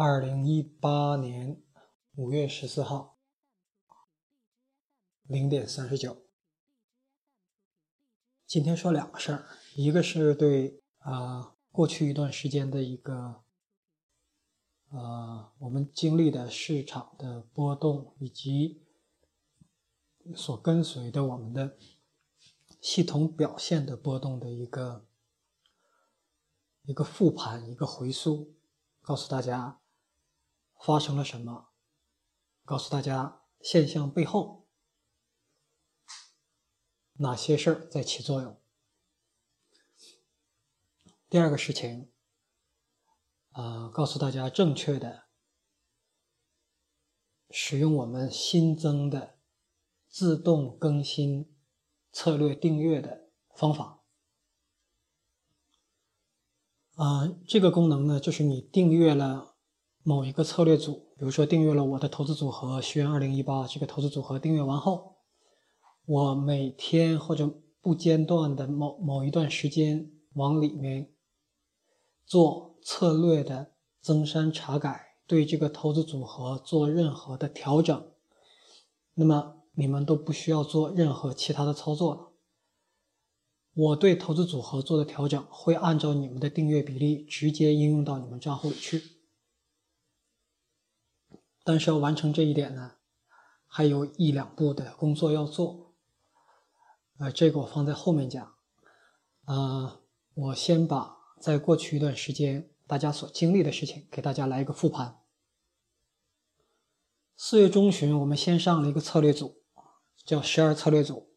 [0.00, 1.60] 二零一八年
[2.14, 3.18] 五月十四号
[5.24, 6.24] 零点三十九。
[8.46, 13.42] 今天说两个事儿，一个是对啊过去一段时间的一个
[14.90, 18.80] 呃我们经历的市场的波动，以及
[20.36, 21.76] 所跟随的我们的
[22.80, 25.04] 系统表现的波动的一个
[26.84, 28.54] 一个复盘，一个回溯，
[29.02, 29.77] 告诉大家。
[30.78, 31.68] 发生了什么？
[32.64, 34.68] 告诉大家现象背后
[37.14, 38.60] 哪些事儿在起作用。
[41.30, 42.12] 第二个事情，
[43.52, 45.28] 啊，告诉大家正确的
[47.50, 49.38] 使用我们新增的
[50.08, 51.56] 自动更新
[52.12, 54.04] 策略订阅的方法。
[56.96, 59.47] 啊，这个功能呢，就是你订阅了。
[60.08, 65.16] 某一个策略组，比如说订阅了我的投资组合“学员二零一八”这个投资组合，订阅完后，
[66.06, 67.52] 我每天或者
[67.82, 71.10] 不间断的某某一段时间往里面
[72.24, 78.10] 做策略的增删查改，对这个投资组合做任何的调整，
[79.12, 82.28] 那么你们都不需要做任何其他的操作了。
[83.74, 89.17] 我对投资组合做的调整会按照你们的订阅比例直接应用到你们账户里去。
[91.68, 92.92] 但是要完成这一点呢，
[93.66, 95.92] 还有一两步的工作要做。
[97.18, 98.54] 呃，这个我放在后面讲。
[99.44, 100.00] 啊，
[100.32, 105.20] 我先把在过去一段时间大家所经历的事情给大家来一个复盘。
[107.36, 109.60] 四月中旬，我们先上了一个策略组，
[110.24, 111.34] 叫十二策略组。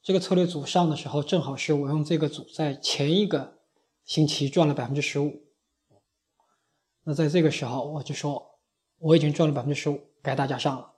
[0.00, 3.58] 这个策略组上的时候，正好是我用这个组在前一个
[4.04, 5.42] 星期赚了百分之十五。
[7.02, 8.49] 那在这个时候，我就说。
[9.00, 10.92] 我已经赚了百分之十五，该大家上了。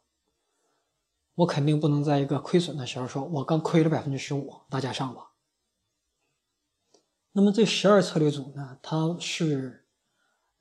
[1.37, 5.31] 我肯定不能在一个亏损的时候说，我刚亏了百分之十五，大家上吧。
[7.33, 8.79] 那么这十二策略组呢？
[8.83, 9.87] 它是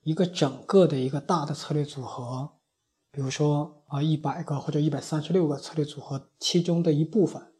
[0.03, 2.53] 一个整个的一个大的策略组合，
[3.11, 7.51] 比如说啊，一百个或者一百三十六个策略组合其中的一部分。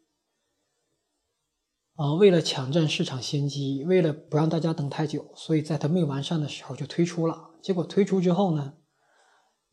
[1.96, 7.50] 啊，为了抢占市场先机，为了不让大家等太久，所以在它没完善的时候就推出了。
[7.60, 8.74] 结果推出之后呢？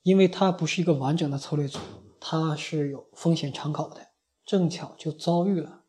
[0.01, 1.77] 因为它不是一个完整的策略组，
[2.19, 4.11] 它是有风险敞口的，
[4.45, 5.83] 正巧就遭遇了，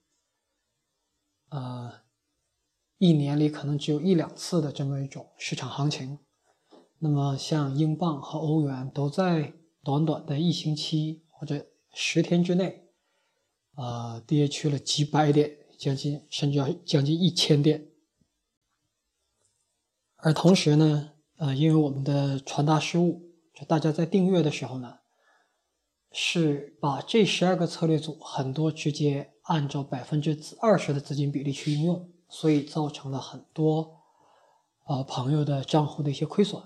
[1.50, 1.92] 呃，
[2.98, 6.18] 一年里可能只有一两次的这么一种市场行情。
[6.98, 12.90] 那么像英镑和欧元都在短短的一星期或者十天之内，
[13.74, 17.88] 啊，跌去了几百点，将近甚至要将近一千点。
[20.16, 23.29] 而同时呢，呃，因为我们的传达失误。
[23.66, 24.98] 大家在订阅的时候呢，
[26.12, 34.00] 是把这十二个策略组很多直接按照百分之二十的资金比例去应用，所以造成了很多
[34.84, 36.62] 啊朋友的账户的一些亏损。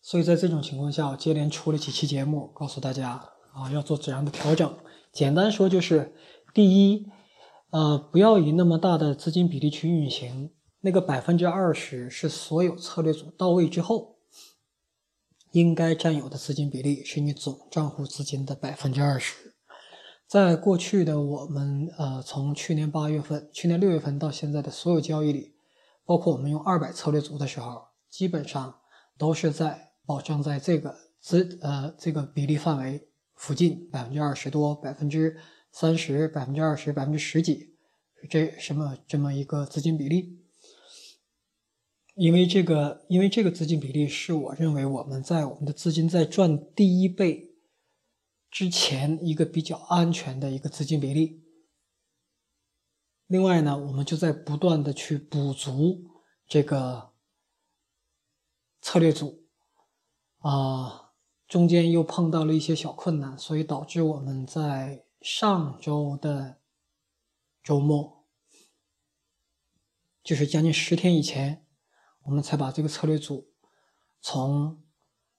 [0.00, 4.78] 所以在这种情况下，接连出了几期节目，告诉大家啊要做怎样的调整。
[5.12, 6.14] 简单说就是，
[6.54, 7.06] 第一，
[7.70, 14.16] 呃，不要以那么大的资金比例去运行，那个百分之二十是所有策略组到位之后。
[15.52, 19.54] 应该占有的资金比例是你总账户资金的百分之二十。
[20.26, 25.54] 在过去的我们呃，从去年八月份、去年六月份到现在的所有交易里，
[26.04, 28.76] 包括我们用二百策略组的时候，基本上
[29.18, 35.36] 都是在保证在这个资呃这个比例范围附近，百分之二十多、百分之
[35.72, 37.74] 三十、百分之二十、百分之十几，
[38.28, 40.39] 这什么这么一个资金比例。
[42.20, 47.54] 因为这个，因为这个资金比例是我认为我们在我们的资金在赚第一倍
[48.50, 51.42] 之前一个比较安全的一个资金比例。
[53.26, 56.10] 另外呢，我们就在不断的去补足
[56.46, 57.14] 这个
[58.82, 59.46] 策略组，
[60.40, 61.12] 啊，
[61.48, 66.58] 中间又碰到了一些小困难，所以导致我们在上周的
[67.62, 68.26] 周末，
[70.22, 71.64] 就是将近十天以前。
[72.22, 73.50] 我们才把这个策略组
[74.20, 74.82] 从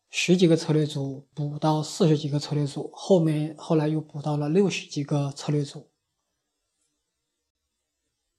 [0.10, 5.90] 十几个策略组补到四十几个策略组，后面后来又补到了六十几个策略组。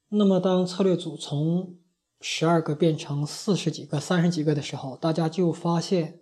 [0.08, 1.78] 那么，当策略组从
[2.20, 6.20] 十二个变成四十几个、三十几个的时候，大家就发现，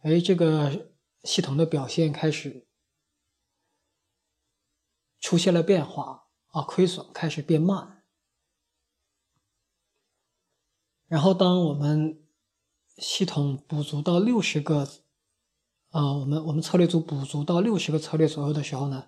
[0.00, 0.88] 哎，这个
[1.22, 2.66] 系统的表现开始
[5.20, 7.95] 出现了变化啊，亏损开始变慢。
[11.08, 12.20] 然后，当我们
[12.98, 14.88] 系统补足到六十个，
[15.90, 19.06] 呃，我们我们策略组补足到六十个策略左右的时候呢，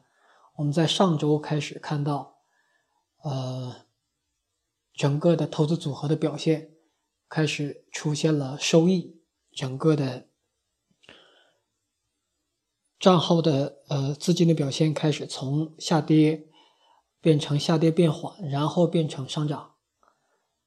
[0.56, 2.36] 我们在上周开始看到，
[3.24, 3.74] 呃，
[4.94, 6.70] 整个的投资组合的表现
[7.28, 9.20] 开始出现了收益，
[9.50, 10.28] 整个的
[13.00, 16.48] 账号的呃资金的表现开始从下跌
[17.20, 19.74] 变成下跌变缓，然后变成上涨。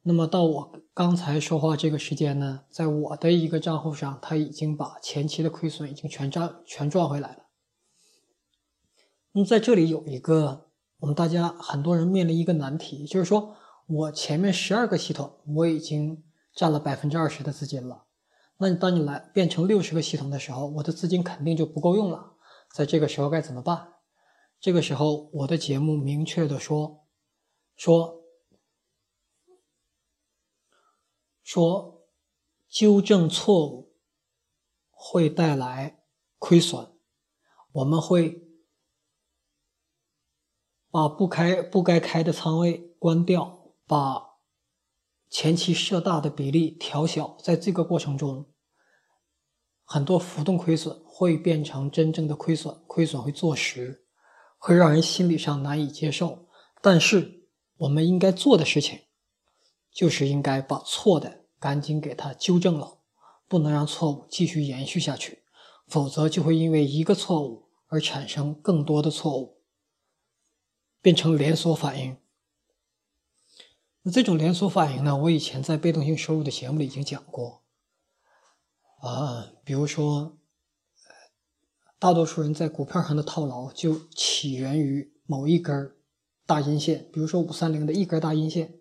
[0.04, 7.46] 那么到我刚才说话这个时间呢，在我的一个账户上，它已经把前期的亏损已经全赚全赚回来了。
[9.34, 10.70] 那么在这里有一个
[11.02, 13.56] 我们大家很多人面临一个难题，就是说
[13.86, 16.24] 我前面十二个系统我已经
[16.56, 18.06] 占了百分之二十的资金了，
[18.58, 22.34] 那你当你来变成六十个系统的时候，我的资金肯定就不够用了。
[22.74, 23.90] 在这个时候该怎么办？
[24.60, 27.06] 这个时候我的节目明确的说
[27.76, 28.21] 说。
[31.54, 32.08] 说
[32.70, 33.94] 纠正错误
[34.90, 36.02] 会带来
[36.38, 36.94] 亏损，
[37.74, 38.48] 我们会
[40.90, 44.38] 把不开不该开的仓位关掉，把
[45.30, 48.50] 前期设大的比例调小，在这个过程中，
[49.84, 54.08] 很多浮动亏损会变成真正的亏损，亏损会坐实，
[54.58, 56.48] 会让人心理上难以接受。
[56.82, 59.02] 但是我们应该做的事情。
[59.94, 62.98] 就是应该把错的赶紧给它纠正了，
[63.48, 65.44] 不能让错误继续延续下去，
[65.86, 69.62] 否则就会因为一个错误而产生更多的错误，
[71.04, 72.18] 变成连锁反应。
[74.02, 75.16] 那这种连锁反应呢？
[75.16, 77.62] 我以前在被动性收入的节目里已经讲过，
[79.02, 80.40] 啊，比如说，
[82.00, 85.96] 大多数人在股票上的套牢就起源于某一根
[86.48, 88.81] 大阴线，比如说五三零的一根大阴线。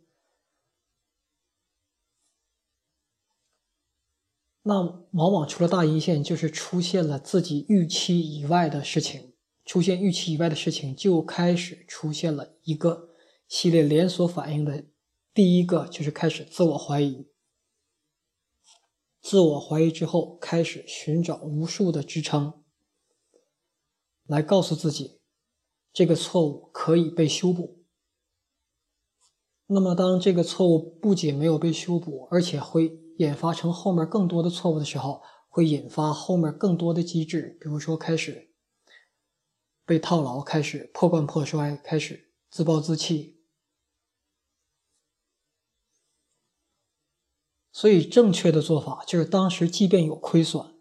[4.62, 9.32] 那往往除了大阴线，就是出现了自己预期以外的事情。
[9.64, 13.10] 出现预期以外的事情，就开始出现了一个
[13.46, 14.84] 系列连锁反应的。
[15.32, 17.28] 第一个就是开始自我怀疑，
[19.22, 22.62] 自我怀疑之后，开始寻找无数的支撑，
[24.26, 25.20] 来告诉自己
[25.92, 27.84] 这个错误可以被修补。
[29.68, 32.98] 那么，当这个错误不仅没有被修补，而且会。
[33.20, 38.50] 引发成后面更多的错误的时候，会引发后面更多的机制，比如说开始
[39.84, 43.42] 被套牢，开始破罐破摔，开始自暴自弃。
[47.72, 50.76] 所以，正确的做法就是，当时即便有亏损，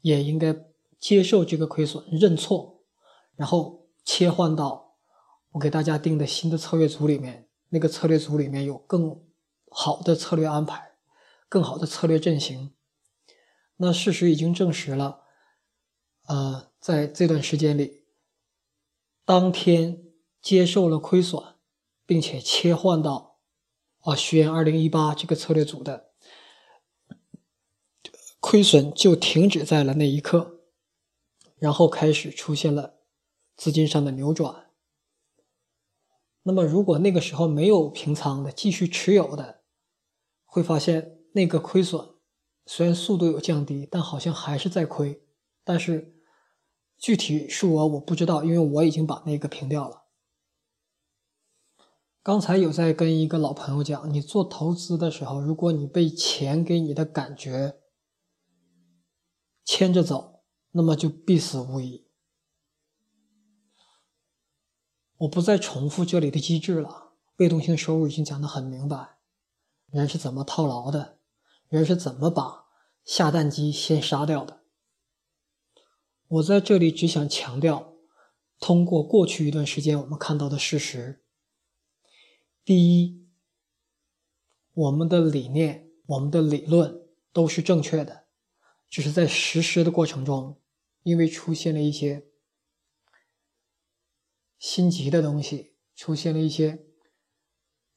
[0.00, 0.56] 也应该
[0.98, 2.82] 接受这个亏损，认错，
[3.36, 4.96] 然后切换到
[5.52, 9.24] 我给大家定的新的策略组里面，那个策略组里面有更
[9.70, 10.85] 好的策略安排。
[11.56, 12.74] 更好的策略阵型，
[13.76, 15.22] 那事实已经证实了，
[16.26, 18.04] 呃，在这段时间里，
[19.24, 20.04] 当天
[20.42, 21.42] 接受了亏损，
[22.04, 23.38] 并且切换到
[24.00, 26.10] 啊徐言二零一八这个策略组的
[28.38, 30.60] 亏损就停止在了那一刻，
[31.56, 32.98] 然后开始出现了
[33.56, 34.66] 资金上的扭转。
[36.42, 39.62] 那么，如果那个时候没有平仓的，继续持有的，
[40.44, 41.15] 会发现。
[41.36, 42.14] 那个亏损
[42.64, 45.22] 虽然速度有降低，但好像还是在亏。
[45.62, 46.16] 但是
[46.96, 50.04] 具体数额我不知道，因为我已经把那个平掉了。
[52.22, 57.80] 刚才有在跟一个老朋友讲，你做投资的时候，如果你被钱给你的感觉
[59.62, 62.06] 牵着走，那么就必死无疑。
[65.18, 69.18] 我不再重复这里的机制了，被动性收入已经讲得很明白，
[69.90, 71.15] 人是怎么套牢的。
[71.68, 72.66] 人是怎么把
[73.04, 74.62] 下蛋鸡先杀掉的？
[76.28, 77.94] 我在这里只想强调，
[78.58, 81.24] 通过过去一段时间我们看到的事实：
[82.64, 83.26] 第一，
[84.74, 88.26] 我们的理念、我们的理论都是正确的，
[88.88, 90.60] 只是在实施的过程中，
[91.02, 92.26] 因为出现了一些
[94.58, 96.86] 心急的东西，出现了一些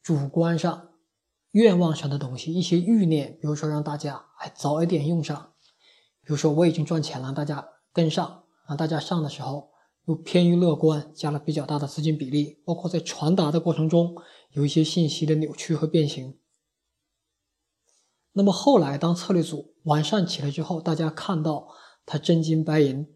[0.02, 0.89] 主观上。
[1.52, 5.54] 愿望上的东西，一些欲念，比如说让大家哎早一点用上，
[6.22, 9.72] 比如说我已经赚钱了，大家跟上，啊大家上的时候
[10.06, 14.16] 又偏于乐观，加了比较大的资金比例，包括在传达的过程中
[14.52, 16.38] 有一些信息的扭曲和变形。
[18.34, 21.70] 那么后来当策略组完善起来之后，大家看到
[22.06, 23.08] 它真金白银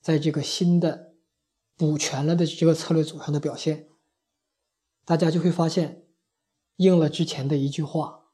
[0.00, 1.14] 在这个新的
[1.76, 3.88] 补全了的这个策略组上的表现，
[5.04, 5.99] 大家就会发现。
[6.80, 8.30] 应了之前的一句话，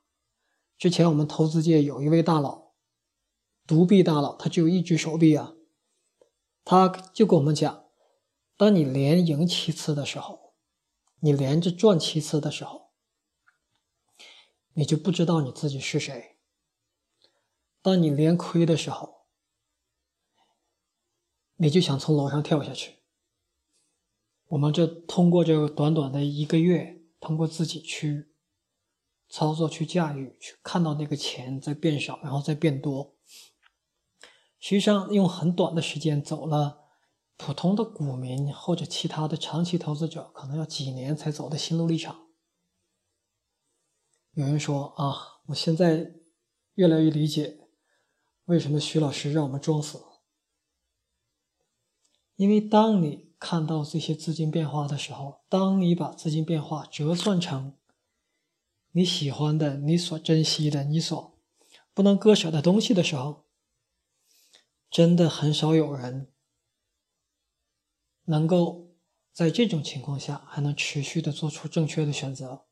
[0.79, 2.75] 之前我们投资界有一位大佬
[3.67, 5.57] 独臂大佬，他只有一只手臂啊，
[6.65, 7.87] 他就跟我们讲，
[8.57, 10.55] 当你连赢七次的时候，
[11.19, 12.93] 你连着赚七次的时候，
[14.75, 16.37] 你就不知道你自己是谁；
[17.83, 19.27] 当你连亏的时候，
[21.57, 22.99] 你就想从楼上跳下去。
[24.47, 28.36] 我们这通过这短短的一个月，通过自己去
[29.29, 33.15] 操作、去驾驭、去看到那个钱在变少，然后再变多。
[34.59, 36.85] 实际上，用很短的时间走了
[37.37, 42.17] 普通的股民或者其他的长期投资者可能要几年才走的心路历程。
[44.33, 46.15] 有人说啊，我现在
[46.75, 47.59] 越来越理解
[48.47, 50.03] 为什么徐老师让我们装死，
[52.37, 53.27] 因为当你。
[53.39, 57.75] 看到这些资金变化的时候，当你把资金变化折算成
[58.97, 61.39] 你喜欢的、你所珍惜的、你所
[61.93, 63.45] 不能割舍的东西的时候，
[64.89, 66.33] 真的很少有人
[68.25, 68.97] 能够
[69.35, 72.65] 在这种情况下还能持续的做出正确的选择。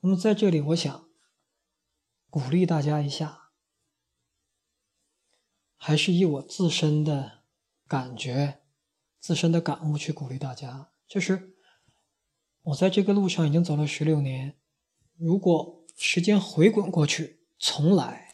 [0.00, 1.10] 那么在这里，我想
[2.30, 3.50] 鼓励大家一下，
[5.76, 7.36] 还是以我自身的。
[7.88, 8.60] 感觉
[9.18, 11.57] 自身的感悟去鼓励大家，就是
[12.68, 14.58] 我在这个路上已经走了十六年。
[15.16, 18.30] 如果时间回滚过去，重来，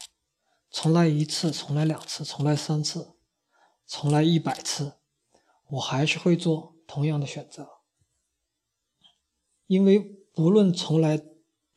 [0.69, 3.15] 重来一次，重来两次，重来三次，
[3.87, 4.95] 重来一百次，
[5.69, 7.67] 我还是会做同样的选择。
[9.67, 11.21] 因为不论重来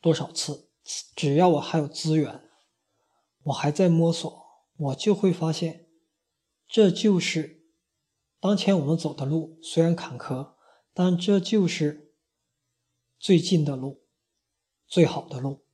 [0.01, 0.69] 多少次，
[1.15, 2.43] 只要我还有资源，
[3.43, 5.87] 我还在摸索，我就会发现，
[6.67, 7.63] 这就是。
[8.41, 10.53] 当前我们走的路虽然坎坷，
[10.93, 12.08] 但这就是
[13.19, 14.07] 最近的路，
[14.87, 15.65] 最好的路。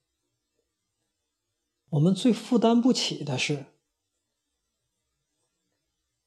[1.89, 3.67] 我们最负担不起的是，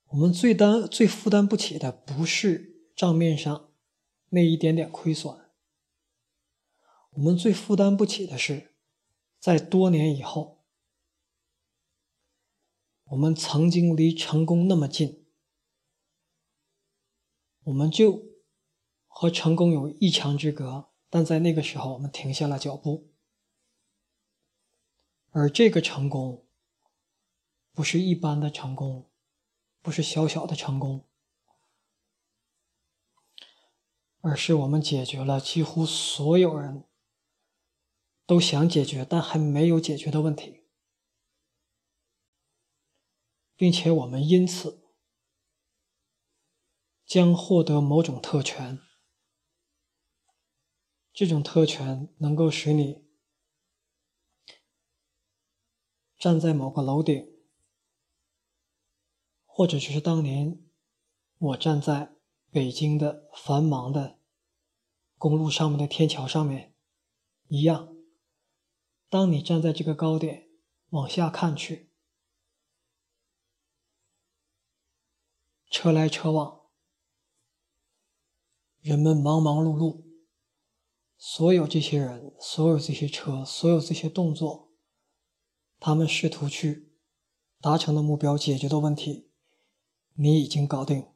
[0.07, 3.73] 我们最担最负担不起的不是账面上
[4.29, 5.37] 那一点点亏损，
[7.11, 8.77] 我们最负担不起的是，
[9.41, 10.65] 在多年以后，
[13.07, 15.27] 我们曾经离成功那么近。
[17.65, 18.23] 我们就
[19.09, 23.09] 和成功有一墙之隔，但在那个时候，我们停下了脚步。
[25.31, 26.47] 而这个成功，
[27.73, 29.11] 不是一般的成功，
[29.81, 31.07] 不是小小的成功，
[34.21, 36.85] 而是我们解决了几乎所有人
[38.27, 40.65] 都想解决但还没有解决的问题，
[43.57, 44.85] 并且我们因此。
[47.07, 48.81] 将获得某种特权，
[51.19, 53.05] 这种特权能够使你
[56.17, 57.29] 站在某个楼顶，
[59.45, 60.63] 或者就是当年
[61.39, 62.15] 我站在
[62.53, 64.21] 北京的繁忙的
[65.17, 66.73] 公路上面的天桥上面
[67.49, 67.97] 一样。
[69.09, 70.49] 当你站在这个高点
[70.91, 71.91] 往下看去，
[75.69, 76.61] 车来车往。
[78.81, 80.08] 人们忙忙碌碌，
[81.21, 84.71] 所有这些人，所有这些车，所有这些动作，
[85.81, 86.93] 他们试图去
[87.61, 89.29] 达成的目标、解决的问题，
[90.15, 91.09] 你已经搞定。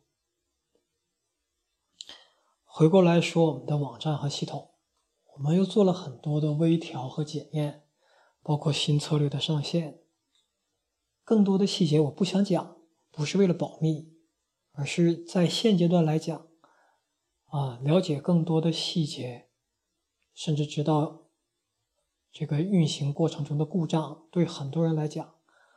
[2.65, 4.73] 回过来说，我们的网站和系统，
[5.35, 7.87] 我们又做了很多的微调和检验，
[8.43, 10.01] 包括新策略的上线。
[11.23, 12.77] 更多的细节我不想讲，
[13.13, 14.13] 不是为了保密，
[14.73, 16.49] 而是在现阶段来讲。
[17.45, 19.51] 啊，了解更多的细节，
[20.45, 21.29] 甚至知道
[22.33, 25.37] 这个运行过程中的故障，对很多人来讲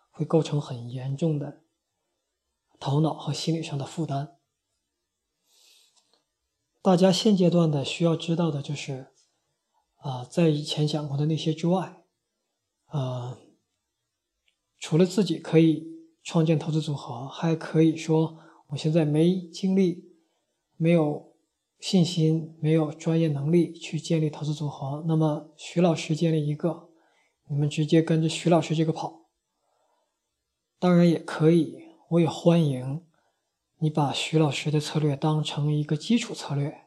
[0.10, 1.62] 会构成很严重的
[2.80, 4.40] 头脑和心理上的负担。
[6.82, 9.12] 大家现阶段的需要知道的就是，
[9.98, 12.04] 啊，在以前讲过的那些之外，
[12.88, 13.38] 呃，
[14.80, 15.86] 除了自己可以
[16.24, 20.16] 创建投资组合，还可以说我现在没精力，
[20.76, 21.35] 没有。
[21.80, 26.90] 信心没有专业能力去建立投资组合，那么徐老师建立一个，
[27.48, 29.28] 你们直接跟着徐老师这个跑，
[30.80, 33.04] 当然也可以，我也欢迎
[33.78, 36.86] 你把徐老师的策略当成一个基础策略，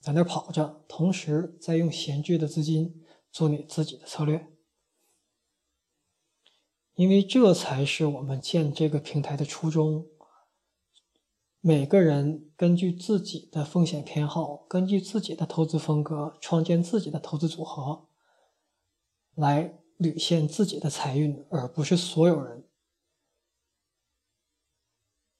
[0.00, 4.48] 在那跑着，同时再用闲置的资金做你自己的策略，
[6.94, 10.08] 因为这才是我们建这个平台的初衷。
[11.66, 18.06] 每个人根据自己的风险偏好，根据自己的投资风格，创建自己的投资组合，
[19.34, 22.68] 来履现自己的财运，而不是所有人。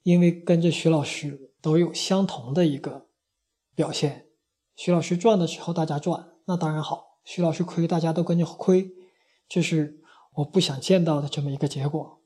[0.02, 3.10] 因为跟着徐老师都有相同的一个
[3.74, 4.28] 表现，
[4.74, 8.94] 徐老师赚的时候大家赚，那当然好；徐老师亏，大家都跟着亏，
[9.46, 10.00] 这是
[10.36, 12.22] 我不想见到的这么一个结果。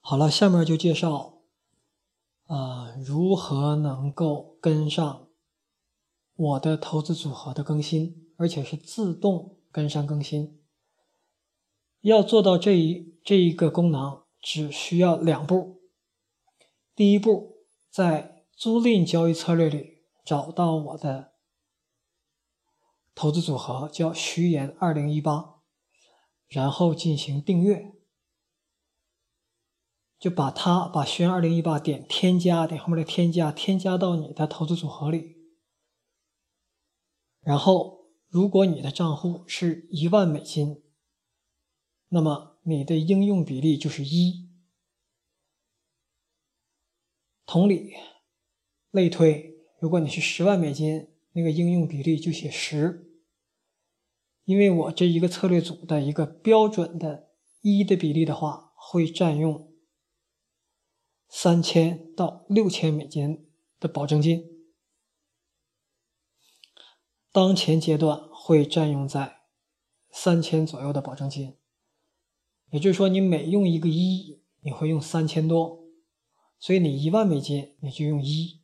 [0.00, 1.35] 好了，下面就介绍，
[2.46, 5.28] 呃，如何能够跟上
[6.34, 10.60] 我的投资组合的更新，而且是自动跟上更新。
[12.00, 14.22] 要做到这一这一个功能。
[14.48, 15.80] 只需要两步。
[16.94, 21.32] 第一步，在租赁交易策略里找到我的
[23.12, 25.56] 投资组合，叫徐岩二零一八，
[26.46, 27.95] 然后进行订阅，
[30.18, 35.36] 就把它把徐岩二零一八点添加，点后面的添加，添加到你的投资组合里。
[37.40, 40.82] 然后，如果你的账户是一万美金，
[42.08, 42.54] 那么。
[42.68, 44.50] 你的应用比例就是一。
[47.46, 47.92] 同理，
[48.90, 53.08] 类推，如果你是十万美金，那个应用比例就写十。
[54.46, 57.30] 因为我这一个策略组的一个标准的
[57.60, 59.65] 一的比例的话，会占用
[61.28, 64.44] 三千到六千美金的保证金。
[67.32, 69.42] 当前阶段会占用在
[70.10, 71.58] 三千左右的保证金。
[72.70, 75.84] 也就是说，你每用一个一，你会用三千多，
[76.58, 78.62] 所以你一万美金你就用一，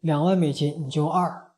[0.00, 1.54] 两万美金你就用二，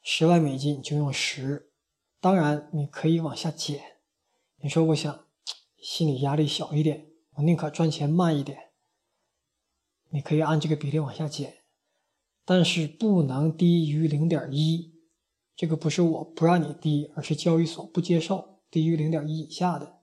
[0.00, 1.72] 十万美金你就用十。
[2.20, 3.98] 当然，你可以往下减。
[4.58, 5.26] 你说我想
[5.78, 8.73] 心理压力小一点，我宁可赚钱慢一点，
[10.14, 11.64] 你可以按这个比例往下减，
[12.44, 14.94] 但是不能低于零点一。
[15.56, 19.98] 这个不是我不让你低，而是交易所不接受低于零点一以下的。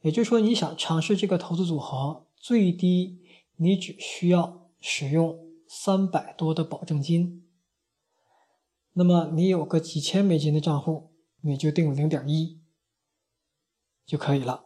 [0.00, 3.20] 也就是说，你想尝试这个投资组合，最低
[3.56, 7.46] 你只需要使用三百多的保证金。
[8.94, 12.62] 那么你有个几千美金的账户，你就定零点一
[14.06, 14.64] 就可以了。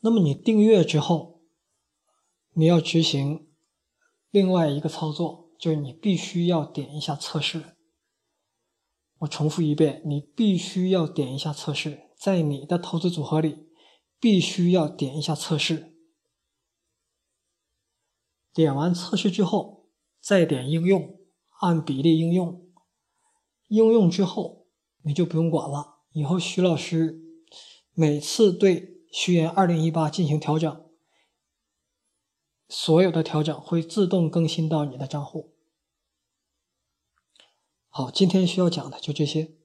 [0.00, 1.37] 那么你订阅之后，
[2.58, 3.46] 你要执行
[4.30, 7.76] 另外一个操作，就是你必须要点一下测试。
[9.18, 12.10] 我重复一遍，你必须要点一下测试。
[12.18, 13.68] 在你的投资组合里，
[14.18, 15.94] 必须要点一下测试。
[18.52, 19.86] 点完测试之后，
[20.20, 21.16] 再点应用，
[21.60, 22.66] 按比例应用。
[23.68, 24.66] 应用之后，
[25.04, 26.00] 你就不用管了。
[26.10, 27.20] 以后徐老师
[27.94, 30.87] 每次对徐言二零一八进行调整，
[32.68, 35.54] 所有的调整会自动更新到你的账户。
[37.88, 39.57] 好，今天需要讲的就这些。